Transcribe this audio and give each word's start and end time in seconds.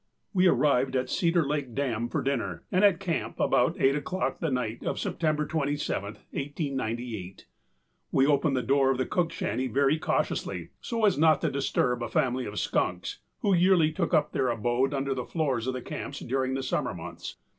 We 0.33 0.47
arrived 0.47 0.95
at 0.95 1.11
Cedar 1.11 1.45
Lake 1.45 1.75
Dam 1.75 2.09
for 2.09 2.23
dinner 2.23 2.63
and 2.71 2.83
at 2.83 2.99
camp 2.99 3.39
about 3.39 3.79
eight 3.79 3.93
oâclock 3.93 4.39
the 4.39 4.49
night 4.49 4.83
of 4.83 4.97
September 4.99 5.45
27, 5.45 6.03
1898. 6.31 7.45
We 8.11 8.25
opened 8.25 8.57
the 8.57 8.63
door 8.63 8.89
of 8.89 8.97
the 8.97 9.05
cook 9.05 9.31
shanty 9.31 9.67
very 9.67 9.99
cautiously, 9.99 10.69
so 10.81 11.05
as 11.05 11.19
not 11.19 11.39
to 11.41 11.51
disturb 11.51 12.01
a 12.01 12.09
family 12.09 12.47
of 12.47 12.59
skunks 12.59 13.19
who 13.41 13.53
yearly 13.53 13.91
took 13.91 14.11
up 14.11 14.31
their 14.31 14.49
abode 14.49 14.91
under 14.95 15.13
the 15.13 15.23
floors 15.23 15.67
of 15.67 15.75
the 15.75 15.83
camps 15.83 16.17
during 16.17 16.55
the 16.55 16.63
summer 16.63 16.95
months. 16.95 17.35